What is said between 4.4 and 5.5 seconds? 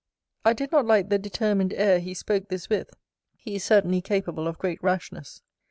of great rashness.